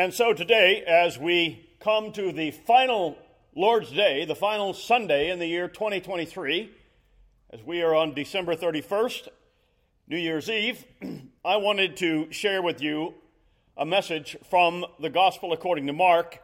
[0.00, 3.18] And so today, as we come to the final
[3.54, 6.70] Lord's Day, the final Sunday in the year 2023,
[7.50, 9.28] as we are on December 31st,
[10.08, 10.86] New Year's Eve,
[11.44, 13.12] I wanted to share with you
[13.76, 16.38] a message from the Gospel according to Mark.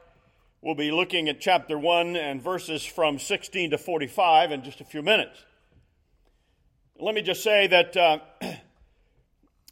[0.61, 4.85] We'll be looking at chapter 1 and verses from 16 to 45 in just a
[4.85, 5.47] few minutes.
[7.01, 8.19] Let me just say that uh,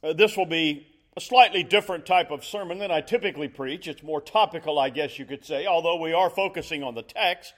[0.14, 0.87] this will be
[1.17, 3.87] a slightly different type of sermon than I typically preach.
[3.87, 7.55] It's more topical, I guess you could say, although we are focusing on the text.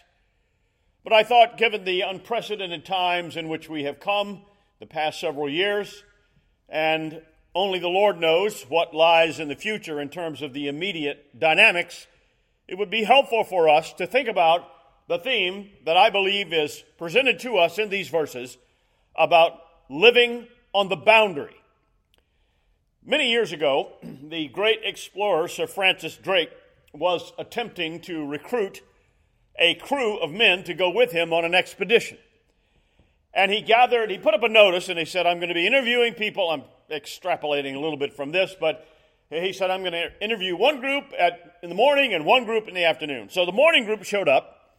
[1.03, 4.43] But I thought, given the unprecedented times in which we have come
[4.81, 6.05] the past several years,
[6.69, 7.23] and
[7.55, 12.07] only the Lord knows what lies in the future in terms of the immediate dynamics,
[12.69, 14.69] it would be helpful for us to think about
[15.09, 18.59] the theme that I believe is presented to us in these verses
[19.17, 19.53] about
[19.89, 21.55] living on the boundary.
[23.09, 26.51] Many years ago, the great explorer Sir Francis Drake
[26.93, 28.83] was attempting to recruit
[29.59, 32.19] a crew of men to go with him on an expedition.
[33.33, 35.67] And he gathered, he put up a notice and he said, I'm going to be
[35.67, 36.51] interviewing people.
[36.51, 38.89] I'm extrapolating a little bit from this, but
[39.31, 42.67] he said, I'm going to interview one group at, in the morning and one group
[42.67, 43.29] in the afternoon.
[43.31, 44.75] So the morning group showed up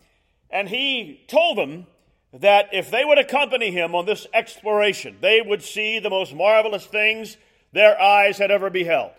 [0.50, 1.88] and he told them
[2.34, 6.86] that if they would accompany him on this exploration, they would see the most marvelous
[6.86, 7.38] things
[7.72, 9.12] their eyes had ever beheld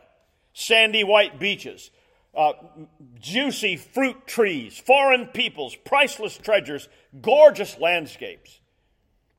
[0.58, 1.90] sandy white beaches,
[2.36, 2.52] uh,
[3.20, 6.88] juicy fruit trees, foreign peoples, priceless treasures,
[7.20, 8.58] gorgeous landscapes.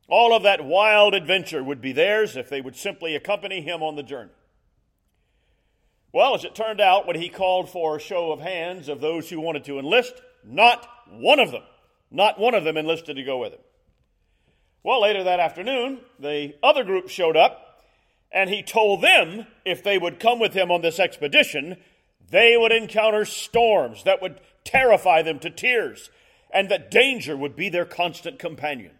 [0.08, 3.96] All of that wild adventure would be theirs if they would simply accompany him on
[3.96, 4.32] the journey.
[6.12, 9.30] Well, as it turned out, when he called for a show of hands of those
[9.30, 11.62] who wanted to enlist, not one of them,
[12.10, 13.60] not one of them enlisted to go with him.
[14.82, 17.69] Well, later that afternoon, the other group showed up
[18.32, 21.76] and he told them if they would come with him on this expedition,
[22.30, 26.10] they would encounter storms that would terrify them to tears,
[26.52, 28.92] and that danger would be their constant companion.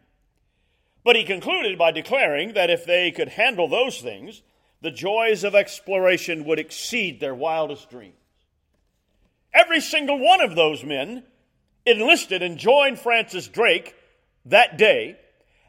[1.05, 4.43] But he concluded by declaring that if they could handle those things,
[4.83, 8.15] the joys of exploration would exceed their wildest dreams.
[9.53, 11.25] Every single one of those men
[11.87, 13.95] enlisted and joined Francis Drake
[14.45, 15.19] that day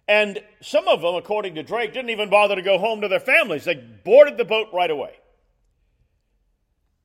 [0.08, 3.20] and some of them, according to Drake, didn't even bother to go home to their
[3.20, 3.66] families.
[3.66, 5.14] They boarded the boat right away.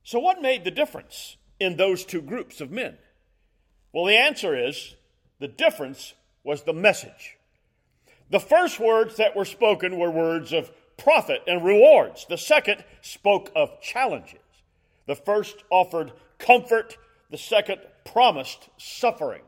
[0.03, 2.97] So, what made the difference in those two groups of men?
[3.93, 4.95] Well, the answer is
[5.39, 6.13] the difference
[6.43, 7.37] was the message.
[8.29, 12.25] The first words that were spoken were words of profit and rewards.
[12.27, 14.39] The second spoke of challenges.
[15.05, 16.97] The first offered comfort,
[17.29, 19.41] the second promised suffering.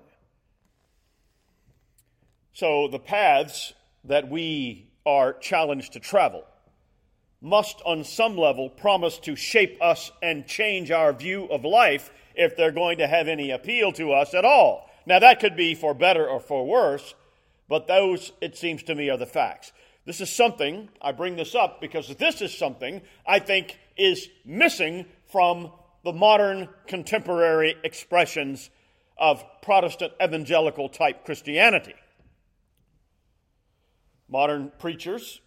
[2.59, 3.71] So the paths
[4.03, 6.43] that we are challenged to travel
[7.39, 12.57] must, on some level, promise to shape us and change our view of life if
[12.57, 14.89] they're going to have any appeal to us at all.
[15.05, 17.15] Now, that could be for better or for worse,
[17.69, 19.71] but those, it seems to me, are the facts.
[20.03, 25.05] This is something, I bring this up because this is something I think is missing
[25.31, 25.71] from
[26.03, 28.69] the modern contemporary expressions
[29.17, 31.95] of Protestant evangelical type Christianity
[34.29, 35.41] modern preachers,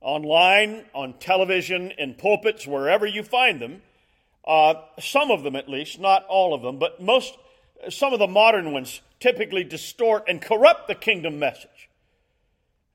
[0.00, 3.82] online, on television, in pulpits, wherever you find them.
[4.46, 7.36] Uh, some of them, at least, not all of them, but most,
[7.88, 11.88] some of the modern ones typically distort and corrupt the kingdom message.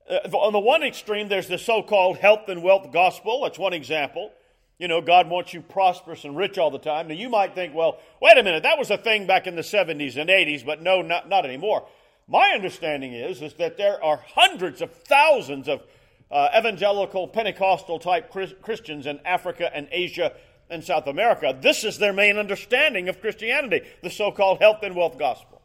[0.08, 3.42] Uh, on the one extreme, there's the so called health and wealth gospel.
[3.42, 4.30] That's one example.
[4.78, 7.08] You know, God wants you prosperous and rich all the time.
[7.08, 9.62] Now, you might think, well, wait a minute, that was a thing back in the
[9.62, 11.86] 70s and 80s, but no, not, not anymore.
[12.30, 15.82] My understanding is, is that there are hundreds of thousands of
[16.30, 20.32] uh, evangelical Pentecostal type Christians in Africa and Asia
[20.70, 21.58] and South America.
[21.60, 25.60] This is their main understanding of Christianity, the so called health and wealth gospel.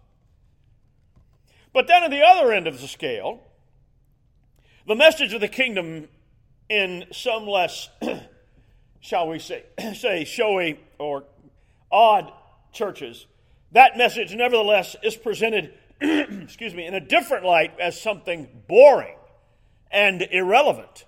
[1.72, 3.44] But then at the other end of the scale,
[4.88, 6.08] the message of the kingdom
[6.68, 7.90] in some less,
[9.02, 11.26] shall we say, say showy or
[11.92, 12.34] odd
[12.74, 13.28] churches,
[13.72, 19.16] that message nevertheless is presented excuse me, in a different light as something boring
[19.92, 21.06] and irrelevant.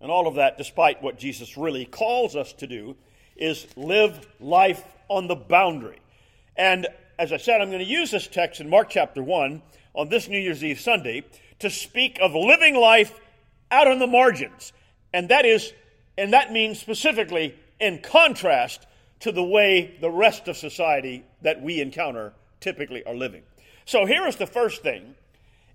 [0.00, 2.96] And all of that, despite what Jesus really calls us to do,
[3.36, 6.00] is live life on the boundary.
[6.56, 6.88] And
[7.18, 9.62] as I said, I'm going to use this text in Mark chapter 1
[9.94, 11.24] on this New Year's Eve Sunday
[11.58, 13.18] to speak of living life
[13.70, 14.72] out on the margins.
[15.12, 15.72] And that is,
[16.16, 18.86] and that means specifically in contrast
[19.20, 23.42] to the way the rest of society that we encounter typically are living.
[23.84, 25.14] So here is the first thing.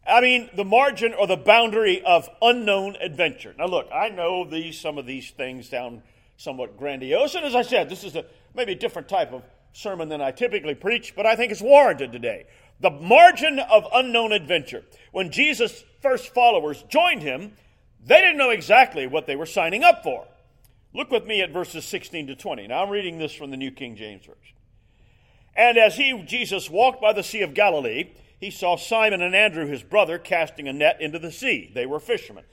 [0.07, 3.55] I mean, the margin or the boundary of unknown adventure.
[3.57, 6.03] Now, look, I know these some of these things sound
[6.37, 7.35] somewhat grandiose.
[7.35, 9.43] And as I said, this is a maybe a different type of
[9.73, 12.45] sermon than I typically preach, but I think it's warranted today.
[12.79, 14.83] The margin of unknown adventure.
[15.11, 17.53] When Jesus' first followers joined him,
[18.05, 20.25] they didn't know exactly what they were signing up for.
[20.93, 22.67] Look with me at verses 16 to 20.
[22.67, 24.54] Now I'm reading this from the New King James Version.
[25.55, 29.65] And as he, Jesus, walked by the Sea of Galilee, he saw Simon and Andrew,
[29.65, 31.71] his brother, casting a net into the sea.
[31.73, 32.43] They were fishermen.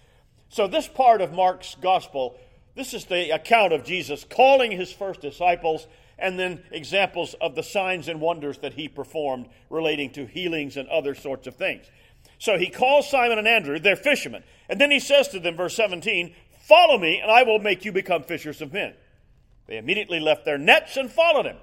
[0.49, 2.39] So, this part of Mark's gospel,
[2.77, 5.87] this is the account of Jesus calling his first disciples
[6.19, 10.89] and then examples of the signs and wonders that he performed relating to healings and
[10.89, 11.85] other sorts of things.
[12.39, 14.45] So he calls Simon and Andrew, they're fishermen.
[14.69, 17.93] And then he says to them, verse 17, Follow me, and I will make you
[17.93, 18.95] become fishers of men.
[19.67, 21.57] They immediately left their nets and followed him.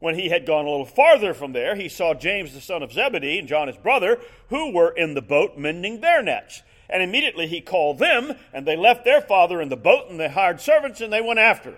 [0.00, 2.92] When he had gone a little farther from there, he saw James the son of
[2.92, 6.62] Zebedee and John his brother, who were in the boat mending their nets.
[6.88, 10.28] And immediately he called them, and they left their father in the boat, and they
[10.28, 11.74] hired servants, and they went after.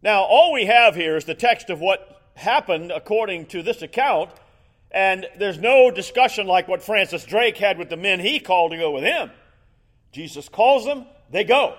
[0.00, 4.30] Now, all we have here is the text of what happened according to this account,
[4.92, 8.78] and there's no discussion like what Francis Drake had with the men he called to
[8.78, 9.30] go with him.
[10.12, 11.76] Jesus calls them, they go.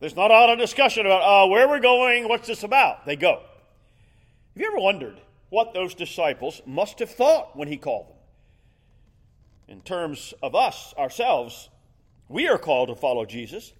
[0.00, 3.06] There's not a lot of discussion about uh, where we're going, what's this about.
[3.06, 3.42] They go.
[4.54, 5.20] Have you ever wondered
[5.50, 8.16] what those disciples must have thought when he called them?
[9.68, 11.70] In terms of us, ourselves,
[12.28, 13.72] we are called to follow Jesus,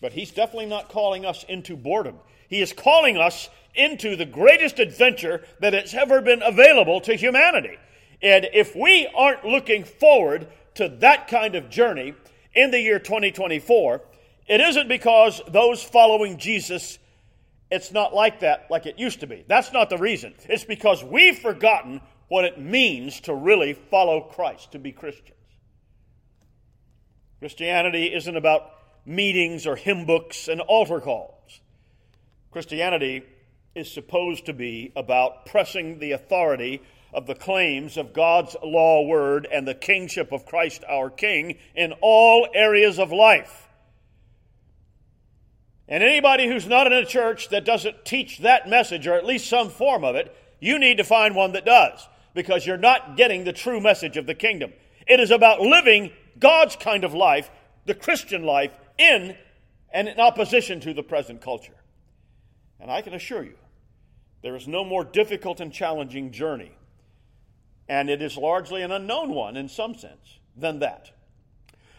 [0.00, 2.16] but he's definitely not calling us into boredom.
[2.48, 7.78] He is calling us into the greatest adventure that has ever been available to humanity.
[8.22, 12.14] And if we aren't looking forward to that kind of journey
[12.54, 14.00] in the year 2024,
[14.48, 16.98] it isn't because those following Jesus,
[17.70, 19.44] it's not like that like it used to be.
[19.46, 20.34] That's not the reason.
[20.48, 25.32] It's because we've forgotten what it means to really follow Christ, to be Christians.
[27.38, 28.72] Christianity isn't about
[29.04, 31.60] meetings or hymn books and altar calls.
[32.50, 33.22] Christianity
[33.74, 36.82] is supposed to be about pressing the authority
[37.12, 41.92] of the claims of God's law word and the kingship of Christ our King in
[42.00, 43.65] all areas of life.
[45.88, 49.48] And anybody who's not in a church that doesn't teach that message, or at least
[49.48, 53.44] some form of it, you need to find one that does, because you're not getting
[53.44, 54.72] the true message of the kingdom.
[55.06, 57.50] It is about living God's kind of life,
[57.84, 59.36] the Christian life, in
[59.92, 61.76] and in opposition to the present culture.
[62.80, 63.56] And I can assure you,
[64.42, 66.72] there is no more difficult and challenging journey,
[67.88, 71.12] and it is largely an unknown one in some sense, than that.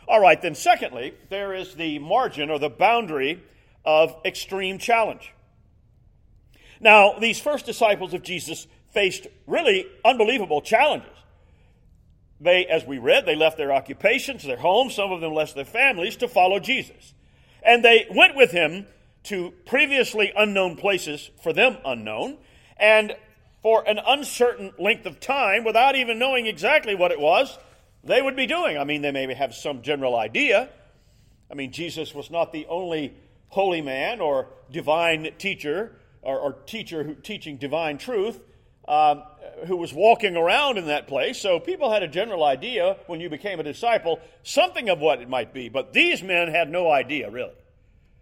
[0.07, 3.43] All right, then, secondly, there is the margin or the boundary
[3.87, 5.33] of extreme challenge.
[6.81, 11.09] Now, these first disciples of Jesus faced really unbelievable challenges.
[12.39, 15.65] They, as we read, they left their occupations, their homes, some of them left their
[15.65, 17.13] families to follow Jesus.
[17.63, 18.85] And they went with him
[19.23, 22.37] to previously unknown places, for them unknown,
[22.77, 23.15] and
[23.63, 27.57] for an uncertain length of time, without even knowing exactly what it was
[28.03, 28.77] they would be doing.
[28.77, 30.69] I mean, they may have some general idea.
[31.51, 33.13] I mean, Jesus was not the only
[33.49, 38.39] holy man or divine teacher or, or teacher who, teaching divine truth
[38.87, 39.23] um,
[39.67, 41.39] who was walking around in that place.
[41.39, 45.29] So people had a general idea when you became a disciple, something of what it
[45.29, 45.69] might be.
[45.69, 47.53] But these men had no idea, really.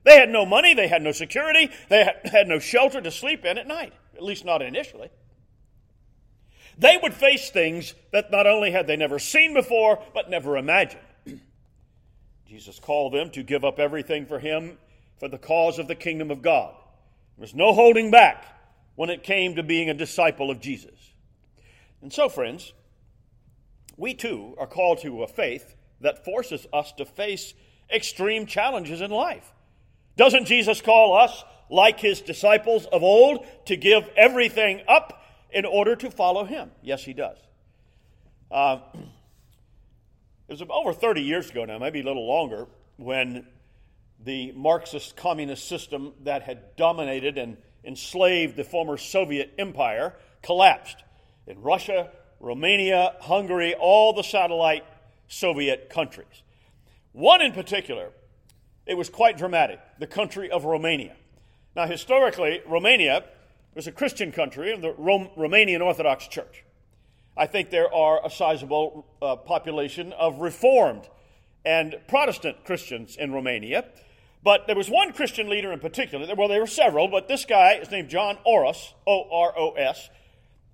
[0.03, 3.57] They had no money, they had no security, they had no shelter to sleep in
[3.57, 5.09] at night, at least not initially.
[6.77, 11.01] They would face things that not only had they never seen before, but never imagined.
[12.47, 14.77] Jesus called them to give up everything for him
[15.19, 16.73] for the cause of the kingdom of God.
[17.37, 18.45] There was no holding back
[18.95, 21.13] when it came to being a disciple of Jesus.
[22.01, 22.73] And so, friends,
[23.97, 27.53] we too are called to a faith that forces us to face
[27.93, 29.51] extreme challenges in life.
[30.17, 35.95] Doesn't Jesus call us, like his disciples of old, to give everything up in order
[35.95, 36.71] to follow him?
[36.81, 37.37] Yes, he does.
[38.51, 38.79] Uh,
[40.47, 42.67] it was over 30 years ago now, maybe a little longer,
[42.97, 43.45] when
[44.23, 50.97] the Marxist communist system that had dominated and enslaved the former Soviet empire collapsed.
[51.47, 54.83] In Russia, Romania, Hungary, all the satellite
[55.27, 56.43] Soviet countries.
[57.11, 58.11] One in particular,
[58.85, 61.15] it was quite dramatic the country of Romania.
[61.75, 63.25] Now, historically, Romania
[63.73, 66.63] was a Christian country of the Romanian Orthodox Church.
[67.37, 71.09] I think there are a sizable uh, population of Reformed
[71.65, 73.85] and Protestant Christians in Romania.
[74.45, 76.27] But there was one Christian leader in particular.
[76.35, 80.11] Well, there were several, but this guy is named John Oros, O R O S.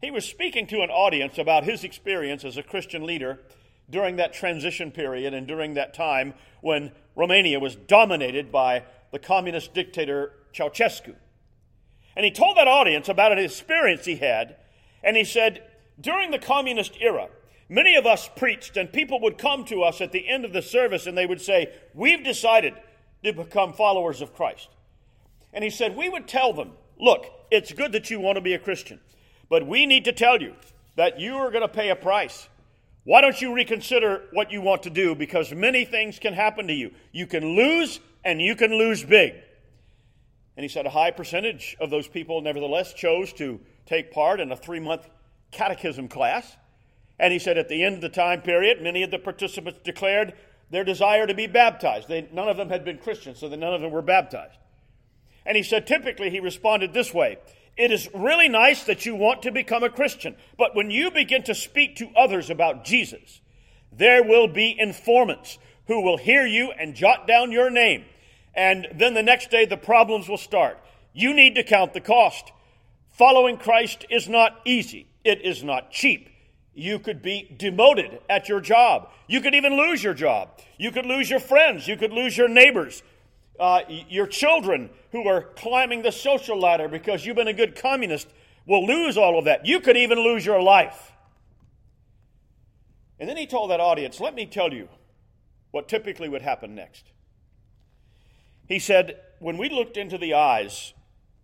[0.01, 3.39] He was speaking to an audience about his experience as a Christian leader
[3.89, 9.73] during that transition period and during that time when Romania was dominated by the communist
[9.73, 11.15] dictator Ceausescu.
[12.17, 14.57] And he told that audience about an experience he had,
[15.01, 15.63] and he said,
[15.99, 17.29] During the communist era,
[17.69, 20.61] many of us preached, and people would come to us at the end of the
[20.61, 22.73] service and they would say, We've decided
[23.23, 24.69] to become followers of Christ.
[25.53, 28.53] And he said, We would tell them, Look, it's good that you want to be
[28.53, 28.99] a Christian,
[29.49, 30.55] but we need to tell you
[30.95, 32.47] that you are going to pay a price.
[33.03, 35.15] Why don't you reconsider what you want to do?
[35.15, 36.91] Because many things can happen to you.
[37.11, 39.33] You can lose, and you can lose big.
[40.55, 44.51] And he said a high percentage of those people, nevertheless, chose to take part in
[44.51, 45.07] a three month
[45.51, 46.55] catechism class.
[47.17, 50.33] And he said at the end of the time period, many of the participants declared
[50.71, 52.07] their desire to be baptized.
[52.07, 54.57] They, none of them had been Christians, so that none of them were baptized.
[55.45, 57.37] And he said typically he responded this way
[57.77, 61.43] It is really nice that you want to become a Christian, but when you begin
[61.43, 63.41] to speak to others about Jesus,
[63.91, 68.05] there will be informants who will hear you and jot down your name
[68.53, 70.79] and then the next day, the problems will start.
[71.13, 72.51] You need to count the cost.
[73.09, 76.29] Following Christ is not easy, it is not cheap.
[76.73, 79.09] You could be demoted at your job.
[79.27, 80.49] You could even lose your job.
[80.77, 81.87] You could lose your friends.
[81.87, 83.03] You could lose your neighbors.
[83.59, 88.27] Uh, your children who are climbing the social ladder because you've been a good communist
[88.65, 89.65] will lose all of that.
[89.65, 91.11] You could even lose your life.
[93.19, 94.87] And then he told that audience, let me tell you
[95.71, 97.11] what typically would happen next.
[98.67, 100.93] He said, When we looked into the eyes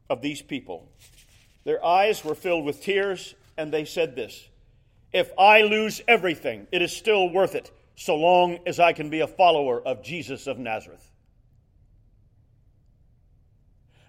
[0.10, 0.90] of these people,
[1.66, 4.48] their eyes were filled with tears, and they said this
[5.14, 9.22] If I lose everything, it is still worth it, so long as I can be
[9.22, 11.10] a follower of Jesus of Nazareth.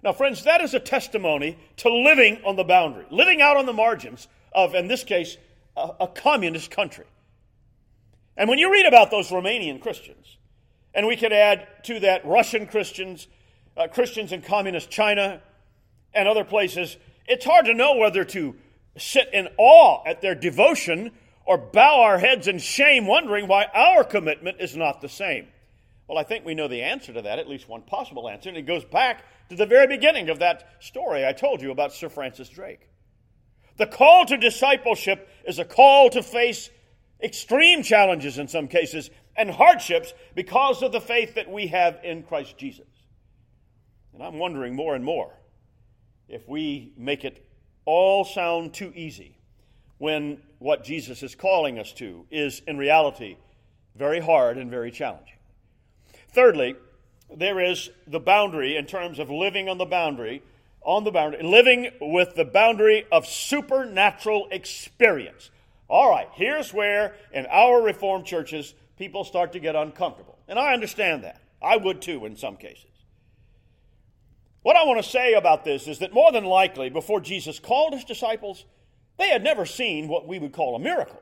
[0.03, 3.73] Now, friends, that is a testimony to living on the boundary, living out on the
[3.73, 5.37] margins of, in this case,
[5.75, 7.05] a, a communist country.
[8.37, 10.37] And when you read about those Romanian Christians,
[10.93, 13.27] and we could add to that Russian Christians,
[13.75, 15.41] uh, Christians in communist China,
[16.13, 16.97] and other places.
[17.27, 18.55] It's hard to know whether to
[18.99, 21.11] sit in awe at their devotion
[21.45, 25.47] or bow our heads in shame, wondering why our commitment is not the same.
[26.07, 28.57] Well, I think we know the answer to that, at least one possible answer, and
[28.57, 32.09] it goes back to the very beginning of that story I told you about Sir
[32.09, 32.89] Francis Drake.
[33.77, 36.69] The call to discipleship is a call to face
[37.21, 42.23] extreme challenges in some cases and hardships because of the faith that we have in
[42.23, 42.87] Christ Jesus.
[44.13, 45.33] And I'm wondering more and more
[46.27, 47.48] if we make it
[47.89, 49.35] all sound too easy
[49.97, 53.35] when what Jesus is calling us to is in reality
[53.95, 55.39] very hard and very challenging.
[56.31, 56.75] Thirdly,
[57.35, 60.43] there is the boundary in terms of living on the boundary,
[60.83, 65.49] on the boundary, living with the boundary of supernatural experience.
[65.87, 70.37] All right, here's where in our Reformed churches people start to get uncomfortable.
[70.47, 71.41] And I understand that.
[71.59, 72.85] I would too in some cases.
[74.61, 77.93] What I want to say about this is that more than likely, before Jesus called
[77.93, 78.65] his disciples,
[79.17, 81.21] they had never seen what we would call a miracle.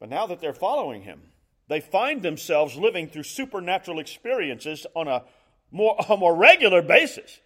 [0.00, 1.20] But now that they're following him,
[1.68, 5.24] they find themselves living through supernatural experiences on a
[5.70, 7.40] more, a more regular basis.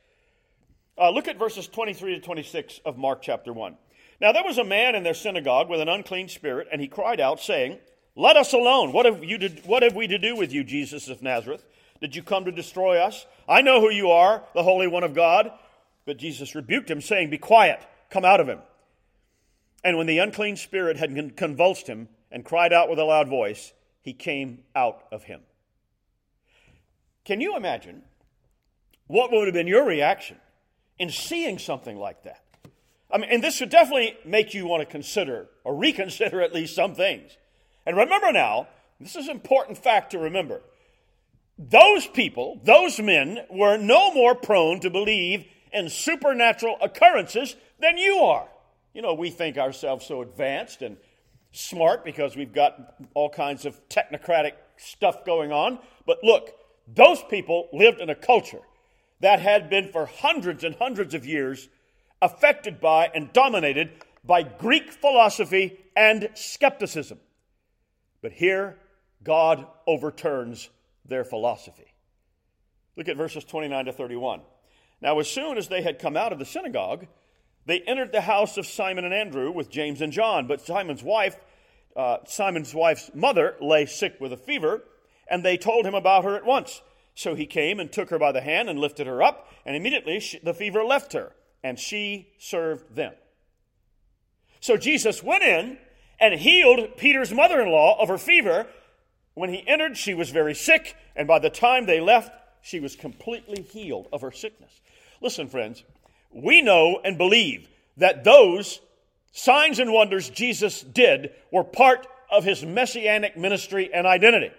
[0.97, 3.77] Uh, look at verses 23 to 26 of Mark chapter 1.
[4.21, 7.19] Now there was a man in their synagogue with an unclean spirit, and he cried
[7.19, 7.79] out, saying,
[8.15, 8.93] let us alone.
[8.93, 11.65] What have, you to, what have we to do with you, Jesus of Nazareth?
[12.03, 13.27] Did you come to destroy us?
[13.49, 15.53] I know who you are, the Holy One of God.
[16.05, 17.81] But Jesus rebuked him, saying, Be quiet,
[18.11, 18.59] come out of him.
[19.85, 23.73] And when the unclean spirit had convulsed him and cried out with a loud voice,
[24.01, 25.43] he came out of him.
[27.25, 28.03] Can you imagine
[29.07, 30.39] what would have been your reaction
[30.99, 32.43] in seeing something like that?
[33.13, 36.75] I mean, and this would definitely make you want to consider or reconsider at least
[36.75, 37.37] some things.
[37.87, 38.67] And remember now,
[38.99, 40.63] this is an important fact to remember.
[41.71, 48.17] Those people, those men, were no more prone to believe in supernatural occurrences than you
[48.17, 48.49] are.
[48.95, 50.97] You know, we think ourselves so advanced and
[51.53, 55.79] smart because we've got all kinds of technocratic stuff going on.
[56.05, 56.51] But look,
[56.89, 58.63] those people lived in a culture
[59.21, 61.69] that had been for hundreds and hundreds of years
[62.21, 63.91] affected by and dominated
[64.25, 67.21] by Greek philosophy and skepticism.
[68.21, 68.79] But here,
[69.23, 70.69] God overturns
[71.05, 71.95] their philosophy.
[72.97, 74.41] Look at verses 29 to 31.
[75.01, 77.07] Now, as soon as they had come out of the synagogue,
[77.67, 80.47] they entered the house of Simon and Andrew with James and John.
[80.47, 81.37] But Simon's wife,
[81.97, 84.83] uh, Simon's wife's mother, lay sick with a fever,
[85.29, 86.83] and they told him about her at once.
[87.15, 90.21] So he came and took her by the hand and lifted her up, and immediately
[90.21, 91.33] she, the fever left her,
[91.63, 93.13] and she served them.
[94.61, 95.79] So Jesus went in
[96.21, 98.67] and healed Peter's mother in law of her fever,
[99.35, 102.97] when he entered, she was very sick, and by the time they left, she was
[102.97, 104.81] completely healed of her sickness.
[105.21, 105.85] Listen, friends,
[106.33, 108.81] we know and believe that those
[109.33, 114.51] signs and wonders Jesus did were part of his messianic ministry and identity.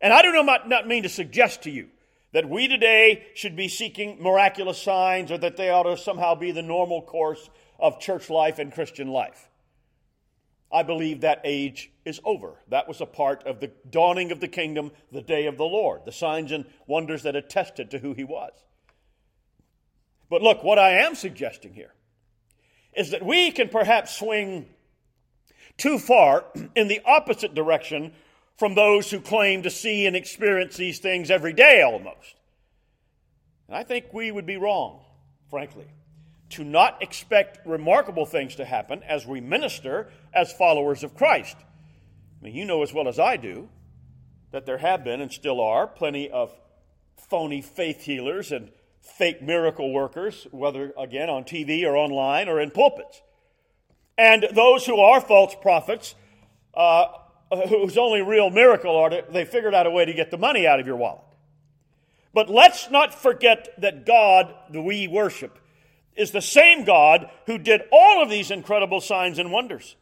[0.00, 1.88] And I do not, not mean to suggest to you
[2.32, 6.52] that we today should be seeking miraculous signs or that they ought to somehow be
[6.52, 9.48] the normal course of church life and Christian life.
[10.72, 12.60] I believe that age is over.
[12.68, 16.02] That was a part of the dawning of the kingdom, the day of the Lord,
[16.04, 18.52] the signs and wonders that attested to who he was.
[20.28, 21.94] But look, what I am suggesting here
[22.92, 24.66] is that we can perhaps swing
[25.78, 28.12] too far in the opposite direction
[28.58, 32.34] from those who claim to see and experience these things every day almost.
[33.68, 35.00] And I think we would be wrong,
[35.48, 35.86] frankly
[36.50, 41.56] to not expect remarkable things to happen as we minister as followers of Christ.
[42.40, 43.68] I mean, you know as well as I do
[44.50, 46.52] that there have been and still are plenty of
[47.16, 48.70] phony faith healers and
[49.00, 53.22] fake miracle workers, whether again on TV or online or in pulpits.
[54.16, 56.14] And those who are false prophets,
[56.74, 57.06] uh,
[57.68, 60.80] whose only real miracle are they figured out a way to get the money out
[60.80, 61.22] of your wallet.
[62.32, 65.58] But let's not forget that God, the we worship,
[66.14, 69.96] is the same God who did all of these incredible signs and wonders.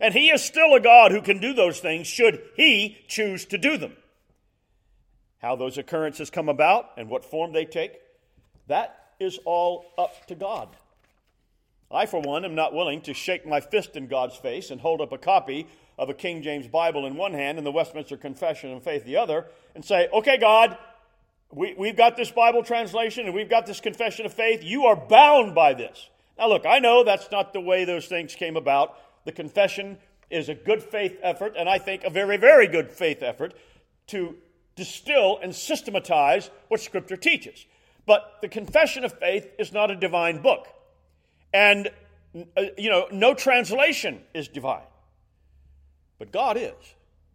[0.00, 3.58] And He is still a God who can do those things should He choose to
[3.58, 3.96] do them.
[5.38, 7.98] How those occurrences come about and what form they take,
[8.66, 10.68] that is all up to God.
[11.90, 15.00] I, for one, am not willing to shake my fist in God's face and hold
[15.00, 18.72] up a copy of a King James Bible in one hand and the Westminster Confession
[18.72, 20.76] of Faith the other and say, okay, God,
[21.52, 24.64] we, we've got this Bible translation and we've got this confession of faith.
[24.64, 26.08] You are bound by this.
[26.36, 28.98] Now, look, I know that's not the way those things came about.
[29.24, 29.98] The confession
[30.30, 33.54] is a good faith effort, and I think a very, very good faith effort
[34.08, 34.36] to
[34.76, 37.66] distill and systematize what Scripture teaches.
[38.06, 40.68] But the confession of faith is not a divine book.
[41.52, 41.88] And,
[42.56, 44.82] uh, you know, no translation is divine.
[46.18, 46.72] But God is.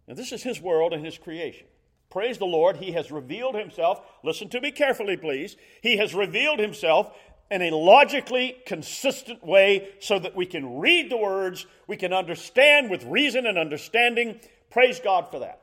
[0.08, 1.68] And this is His world and His creation.
[2.10, 4.02] Praise the Lord, He has revealed Himself.
[4.24, 5.56] Listen to me carefully, please.
[5.82, 7.16] He has revealed Himself
[7.52, 12.90] in a logically consistent way so that we can read the words, we can understand
[12.90, 14.40] with reason and understanding.
[14.70, 15.62] Praise God for that.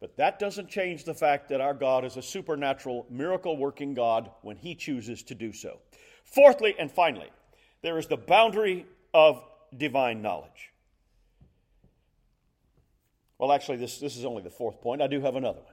[0.00, 4.30] But that doesn't change the fact that our God is a supernatural, miracle working God
[4.42, 5.78] when He chooses to do so.
[6.24, 7.30] Fourthly and finally,
[7.82, 9.42] there is the boundary of
[9.76, 10.70] divine knowledge.
[13.38, 15.02] Well, actually, this, this is only the fourth point.
[15.02, 15.69] I do have another one.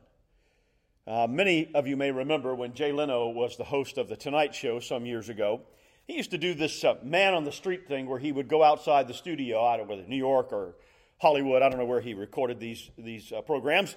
[1.08, 4.54] Uh, many of you may remember when Jay Leno was the host of The Tonight
[4.54, 5.62] Show some years ago.
[6.06, 8.62] He used to do this uh, man on the street thing where he would go
[8.62, 10.76] outside the studio, I don't know whether New York or
[11.22, 13.96] Hollywood, I don't know where he recorded these, these uh, programs,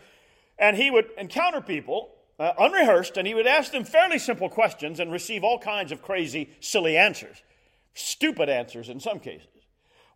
[0.56, 5.00] and he would encounter people uh, unrehearsed and he would ask them fairly simple questions
[5.00, 7.42] and receive all kinds of crazy, silly answers,
[7.92, 9.48] stupid answers in some cases.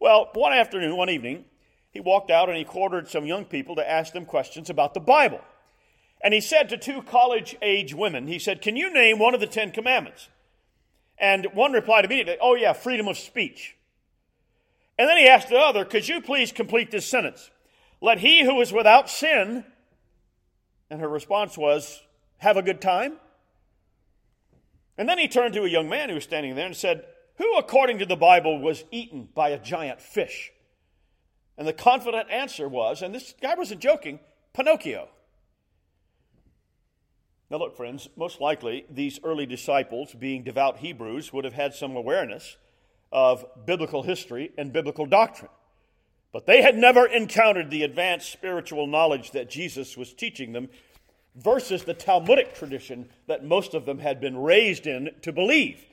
[0.01, 1.45] Well, one afternoon, one evening,
[1.91, 5.01] he walked out and he quartered some young people to ask them questions about the
[5.01, 5.41] Bible.
[6.23, 9.41] And he said to two college age women, he said, Can you name one of
[9.41, 10.29] the Ten Commandments?
[11.19, 13.77] And one replied immediately, Oh, yeah, freedom of speech.
[14.99, 17.51] And then he asked the other, Could you please complete this sentence?
[18.01, 19.65] Let he who is without sin,
[20.91, 22.03] and her response was,
[22.39, 23.19] Have a good time.
[24.97, 27.05] And then he turned to a young man who was standing there and said,
[27.37, 30.53] Who, according to the Bible, was eaten by a giant fish?
[31.57, 34.21] And the confident answer was, and this guy wasn't joking,
[34.53, 35.09] Pinocchio.
[37.51, 41.97] Now, look, friends, most likely these early disciples, being devout Hebrews, would have had some
[41.97, 42.57] awareness
[43.13, 45.51] of biblical history and biblical doctrine.
[46.33, 50.69] But they had never encountered the advanced spiritual knowledge that Jesus was teaching them
[51.37, 55.85] versus the Talmudic tradition that most of them had been raised in to believe.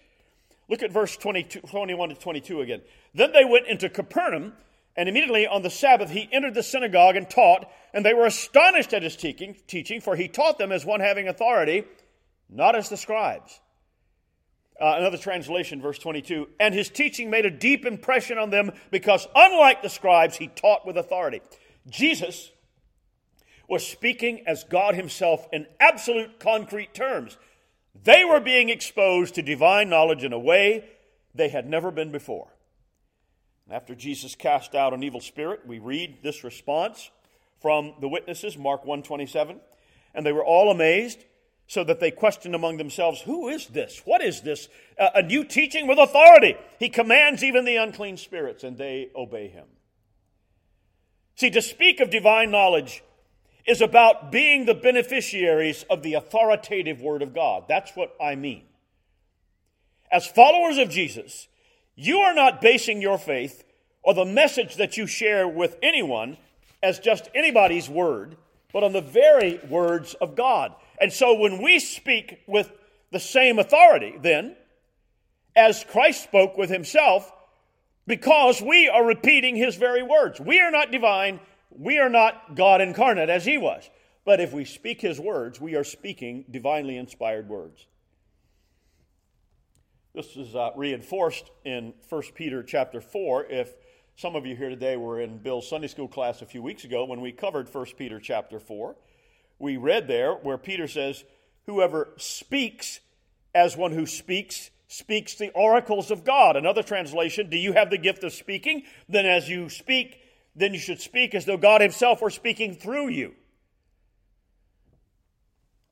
[0.67, 2.81] Look at verse 22, 21 to 22 again.
[3.13, 4.53] Then they went into Capernaum
[4.95, 8.93] and immediately on the Sabbath, he entered the synagogue and taught, and they were astonished
[8.93, 11.85] at his teaching, for he taught them as one having authority,
[12.49, 13.59] not as the scribes.
[14.79, 19.27] Uh, another translation, verse 22, and his teaching made a deep impression on them because,
[19.35, 21.41] unlike the scribes, he taught with authority.
[21.87, 22.51] Jesus
[23.67, 27.37] was speaking as God himself in absolute concrete terms.
[28.03, 30.85] They were being exposed to divine knowledge in a way
[31.33, 32.50] they had never been before.
[33.69, 37.09] After Jesus cast out an evil spirit, we read this response
[37.61, 39.59] from the witnesses, Mark 127.
[40.13, 41.23] And they were all amazed,
[41.67, 44.01] so that they questioned among themselves, Who is this?
[44.03, 44.67] What is this?
[44.97, 46.55] A new teaching with authority.
[46.79, 49.67] He commands even the unclean spirits, and they obey him.
[51.35, 53.03] See, to speak of divine knowledge
[53.65, 57.65] is about being the beneficiaries of the authoritative Word of God.
[57.69, 58.63] That's what I mean.
[60.11, 61.47] As followers of Jesus,
[62.01, 63.63] you are not basing your faith
[64.01, 66.37] or the message that you share with anyone
[66.81, 68.35] as just anybody's word,
[68.73, 70.73] but on the very words of God.
[70.99, 72.71] And so when we speak with
[73.11, 74.55] the same authority, then,
[75.55, 77.31] as Christ spoke with himself,
[78.07, 80.39] because we are repeating his very words.
[80.39, 83.87] We are not divine, we are not God incarnate as he was.
[84.25, 87.85] But if we speak his words, we are speaking divinely inspired words.
[90.13, 93.45] This is uh, reinforced in 1 Peter chapter 4.
[93.45, 93.73] If
[94.17, 97.05] some of you here today were in Bill's Sunday school class a few weeks ago
[97.05, 98.97] when we covered 1 Peter chapter 4,
[99.57, 101.23] we read there where Peter says,
[101.65, 102.99] Whoever speaks
[103.55, 106.57] as one who speaks, speaks the oracles of God.
[106.57, 108.83] Another translation, do you have the gift of speaking?
[109.07, 110.19] Then as you speak,
[110.57, 113.33] then you should speak as though God Himself were speaking through you.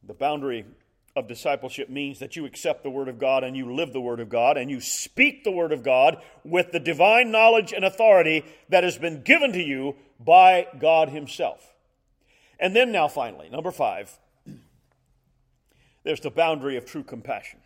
[0.04, 0.66] The boundary
[1.20, 4.20] of discipleship means that you accept the Word of God and you live the Word
[4.20, 8.44] of God and you speak the Word of God with the divine knowledge and authority
[8.70, 11.74] that has been given to you by God Himself.
[12.60, 14.18] And then, now finally, number five,
[16.04, 17.60] there's the boundary of true compassion.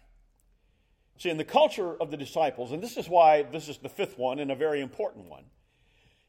[1.18, 4.18] See, in the culture of the disciples, and this is why this is the fifth
[4.18, 5.46] one and a very important one,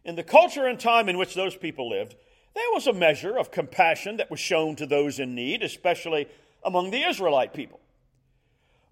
[0.05, 2.15] in the culture and time in which those people lived,
[2.55, 6.29] there was a measure of compassion that was shown to those in need, especially
[6.65, 7.81] among the Israelite people.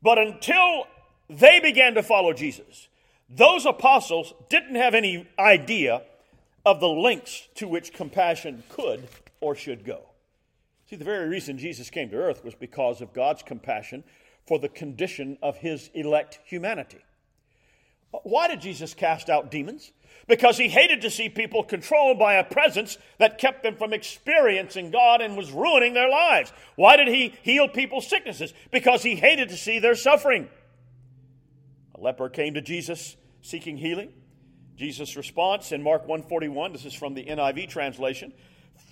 [0.03, 0.87] But until
[1.29, 2.89] they began to follow Jesus,
[3.29, 6.03] those apostles didn't have any idea
[6.65, 9.09] of the lengths to which compassion could
[9.41, 10.03] or should go.
[10.89, 14.05] See, the very reason Jesus came to earth was because of God's compassion
[14.47, 16.99] for the condition of his elect humanity.
[18.25, 19.93] Why did Jesus cast out demons?
[20.29, 24.91] Because he hated to see people controlled by a presence that kept them from experiencing
[24.91, 26.53] God and was ruining their lives.
[26.77, 28.53] Why did he heal people's sicknesses?
[28.71, 30.49] Because he hated to see their suffering.
[31.95, 34.13] A leper came to Jesus seeking healing.
[34.77, 38.33] Jesus' response in Mark 141, this is from the NIV translation,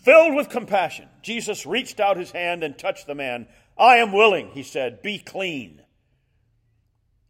[0.04, 3.46] filled with compassion, Jesus reached out his hand and touched the man.
[3.78, 5.82] I am willing, he said, be clean.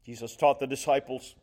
[0.05, 1.35] Jesus taught the disciples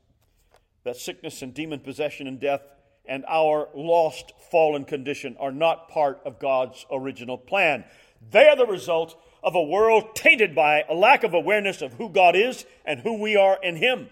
[0.87, 2.61] that sickness and demon possession and death
[3.05, 7.83] and our lost, fallen condition are not part of God's original plan.
[8.31, 12.09] They are the result of a world tainted by a lack of awareness of who
[12.09, 14.09] God is and who we are in Him.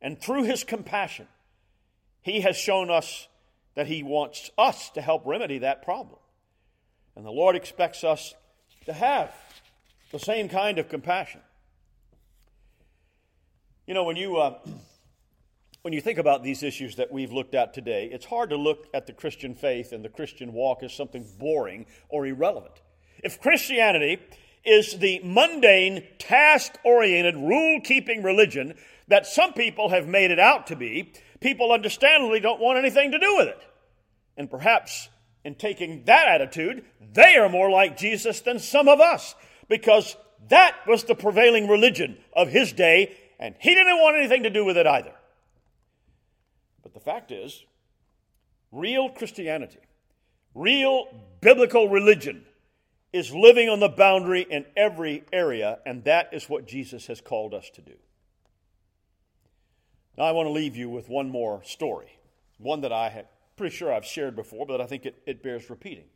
[0.00, 1.28] And through His compassion,
[2.22, 3.28] He has shown us
[3.74, 6.18] that He wants us to help remedy that problem.
[7.14, 8.34] And the Lord expects us
[8.86, 9.34] to have
[10.12, 11.42] the same kind of compassion.
[13.86, 14.38] You know, when you.
[14.38, 14.58] Uh,
[15.82, 18.86] when you think about these issues that we've looked at today, it's hard to look
[18.92, 22.74] at the Christian faith and the Christian walk as something boring or irrelevant.
[23.22, 24.20] If Christianity
[24.64, 28.74] is the mundane, task oriented, rule keeping religion
[29.06, 33.18] that some people have made it out to be, people understandably don't want anything to
[33.18, 33.62] do with it.
[34.36, 35.08] And perhaps
[35.44, 39.34] in taking that attitude, they are more like Jesus than some of us,
[39.68, 40.16] because
[40.48, 44.64] that was the prevailing religion of his day, and he didn't want anything to do
[44.64, 45.12] with it either.
[46.88, 47.64] But the fact is,
[48.72, 49.80] real Christianity,
[50.54, 51.06] real
[51.42, 52.44] biblical religion,
[53.12, 57.52] is living on the boundary in every area, and that is what Jesus has called
[57.52, 57.94] us to do.
[60.16, 62.18] Now, I want to leave you with one more story,
[62.56, 65.68] one that I have pretty sure I've shared before, but I think it, it bears
[65.68, 66.06] repeating.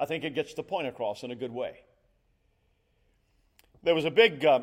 [0.00, 1.80] I think it gets the point across in a good way.
[3.82, 4.60] There was a big, uh,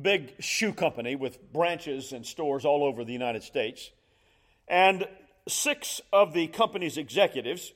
[0.00, 3.90] big shoe company with branches and stores all over the United States.
[4.68, 5.06] And
[5.48, 7.72] six of the company's executives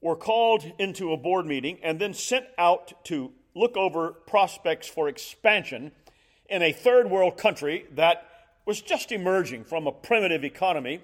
[0.00, 5.08] were called into a board meeting and then sent out to look over prospects for
[5.08, 5.92] expansion
[6.48, 8.26] in a third world country that
[8.66, 11.00] was just emerging from a primitive economy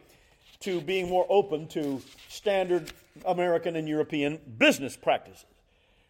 [0.61, 2.93] to being more open to standard
[3.25, 5.45] American and European business practices.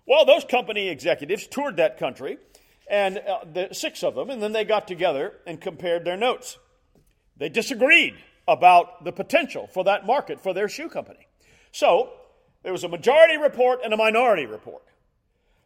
[0.07, 2.38] Well, those company executives toured that country,
[2.88, 6.59] and uh, the six of them, and then they got together and compared their notes.
[7.37, 8.14] They disagreed
[8.48, 11.26] about the potential for that market for their shoe company.
[11.72, 12.12] So
[12.62, 14.82] there was a majority report and a minority report.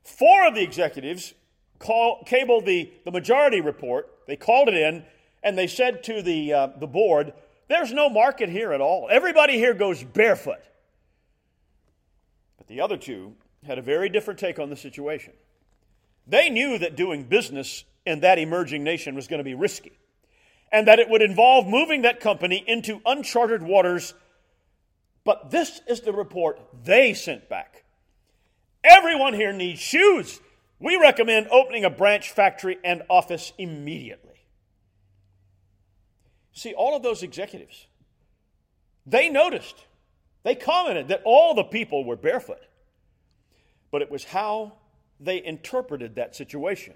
[0.02, 1.34] Four of the executives
[1.78, 5.04] call, cabled the, the majority report, they called it in,
[5.42, 7.32] and they said to the, uh, the board,
[7.68, 9.08] There's no market here at all.
[9.10, 10.62] Everybody here goes barefoot.
[12.58, 13.34] But the other two
[13.66, 15.32] had a very different take on the situation.
[16.26, 19.92] They knew that doing business in that emerging nation was going to be risky
[20.72, 24.14] and that it would involve moving that company into uncharted waters
[25.24, 27.85] But this is the report they sent back.
[28.83, 30.40] Everyone here needs shoes.
[30.78, 34.46] We recommend opening a branch factory and office immediately.
[36.52, 37.87] See, all of those executives,
[39.06, 39.85] they noticed,
[40.42, 42.62] they commented that all the people were barefoot.
[43.90, 44.72] But it was how
[45.18, 46.94] they interpreted that situation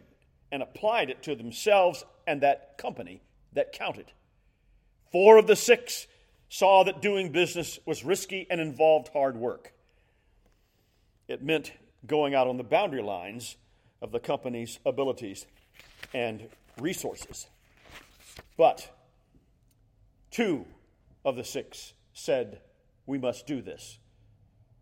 [0.50, 3.20] and applied it to themselves and that company
[3.54, 4.12] that counted.
[5.10, 6.06] Four of the six
[6.48, 9.72] saw that doing business was risky and involved hard work.
[11.26, 11.72] It meant
[12.06, 13.56] going out on the boundary lines
[14.02, 15.46] of the company's abilities
[16.12, 17.46] and resources.
[18.56, 18.90] But
[20.30, 20.66] two
[21.24, 22.60] of the six said,
[23.06, 23.98] We must do this.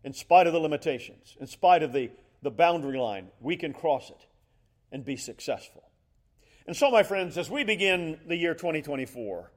[0.03, 4.09] In spite of the limitations, in spite of the, the boundary line, we can cross
[4.09, 4.25] it
[4.91, 5.83] and be successful.
[6.65, 9.51] And so, my friends, as we begin the year 2024,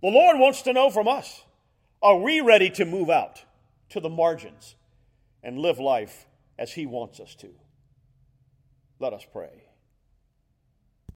[0.00, 1.42] the Lord wants to know from us
[2.02, 3.44] are we ready to move out
[3.90, 4.76] to the margins
[5.42, 6.26] and live life
[6.58, 7.48] as He wants us to?
[9.00, 9.67] Let us pray.